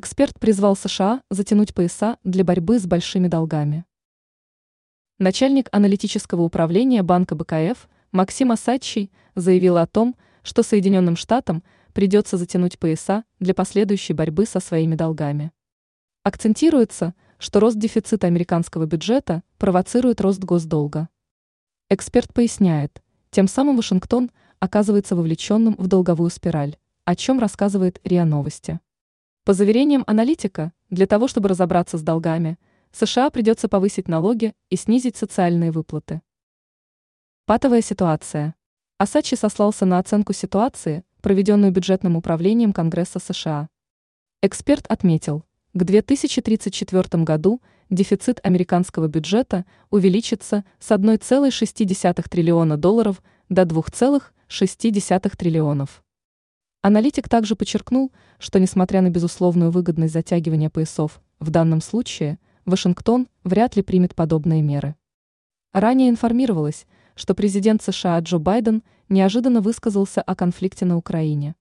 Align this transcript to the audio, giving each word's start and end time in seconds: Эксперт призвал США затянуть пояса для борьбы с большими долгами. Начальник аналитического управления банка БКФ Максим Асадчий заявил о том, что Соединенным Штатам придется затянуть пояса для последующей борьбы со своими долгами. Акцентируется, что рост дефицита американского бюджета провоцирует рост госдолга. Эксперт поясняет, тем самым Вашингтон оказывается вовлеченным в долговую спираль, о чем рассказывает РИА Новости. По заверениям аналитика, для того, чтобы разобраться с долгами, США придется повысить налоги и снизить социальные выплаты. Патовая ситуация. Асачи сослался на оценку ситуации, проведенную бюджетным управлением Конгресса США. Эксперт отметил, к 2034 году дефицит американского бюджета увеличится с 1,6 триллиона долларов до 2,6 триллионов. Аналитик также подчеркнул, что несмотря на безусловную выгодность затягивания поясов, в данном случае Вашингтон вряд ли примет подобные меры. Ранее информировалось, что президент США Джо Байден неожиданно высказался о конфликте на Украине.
Эксперт 0.00 0.38
призвал 0.38 0.76
США 0.76 1.22
затянуть 1.28 1.74
пояса 1.74 2.18
для 2.22 2.44
борьбы 2.44 2.78
с 2.78 2.86
большими 2.86 3.26
долгами. 3.26 3.84
Начальник 5.18 5.68
аналитического 5.72 6.42
управления 6.42 7.02
банка 7.02 7.34
БКФ 7.34 7.88
Максим 8.12 8.52
Асадчий 8.52 9.10
заявил 9.34 9.76
о 9.76 9.88
том, 9.88 10.14
что 10.44 10.62
Соединенным 10.62 11.16
Штатам 11.16 11.64
придется 11.94 12.36
затянуть 12.36 12.78
пояса 12.78 13.24
для 13.40 13.54
последующей 13.54 14.12
борьбы 14.12 14.46
со 14.46 14.60
своими 14.60 14.94
долгами. 14.94 15.50
Акцентируется, 16.22 17.12
что 17.40 17.58
рост 17.58 17.76
дефицита 17.76 18.28
американского 18.28 18.86
бюджета 18.86 19.42
провоцирует 19.56 20.20
рост 20.20 20.38
госдолга. 20.38 21.08
Эксперт 21.90 22.32
поясняет, 22.32 23.02
тем 23.32 23.48
самым 23.48 23.74
Вашингтон 23.74 24.30
оказывается 24.60 25.16
вовлеченным 25.16 25.74
в 25.76 25.88
долговую 25.88 26.30
спираль, 26.30 26.76
о 27.04 27.16
чем 27.16 27.40
рассказывает 27.40 27.98
РИА 28.04 28.24
Новости. 28.24 28.78
По 29.48 29.54
заверениям 29.54 30.04
аналитика, 30.06 30.74
для 30.90 31.06
того, 31.06 31.26
чтобы 31.26 31.48
разобраться 31.48 31.96
с 31.96 32.02
долгами, 32.02 32.58
США 32.92 33.30
придется 33.30 33.66
повысить 33.66 34.06
налоги 34.06 34.52
и 34.68 34.76
снизить 34.76 35.16
социальные 35.16 35.72
выплаты. 35.72 36.20
Патовая 37.46 37.80
ситуация. 37.80 38.54
Асачи 38.98 39.36
сослался 39.36 39.86
на 39.86 40.00
оценку 40.00 40.34
ситуации, 40.34 41.02
проведенную 41.22 41.72
бюджетным 41.72 42.14
управлением 42.16 42.74
Конгресса 42.74 43.20
США. 43.20 43.70
Эксперт 44.42 44.86
отметил, 44.86 45.46
к 45.72 45.82
2034 45.82 47.24
году 47.24 47.62
дефицит 47.88 48.40
американского 48.44 49.08
бюджета 49.08 49.64
увеличится 49.88 50.66
с 50.78 50.90
1,6 50.90 52.28
триллиона 52.28 52.76
долларов 52.76 53.22
до 53.48 53.62
2,6 53.62 55.36
триллионов. 55.38 56.02
Аналитик 56.88 57.28
также 57.28 57.54
подчеркнул, 57.54 58.12
что 58.38 58.58
несмотря 58.58 59.02
на 59.02 59.10
безусловную 59.10 59.70
выгодность 59.70 60.14
затягивания 60.14 60.70
поясов, 60.70 61.20
в 61.38 61.50
данном 61.50 61.82
случае 61.82 62.38
Вашингтон 62.64 63.28
вряд 63.44 63.76
ли 63.76 63.82
примет 63.82 64.14
подобные 64.14 64.62
меры. 64.62 64.96
Ранее 65.74 66.08
информировалось, 66.08 66.86
что 67.14 67.34
президент 67.34 67.82
США 67.82 68.18
Джо 68.20 68.38
Байден 68.38 68.82
неожиданно 69.10 69.60
высказался 69.60 70.22
о 70.22 70.34
конфликте 70.34 70.86
на 70.86 70.96
Украине. 70.96 71.56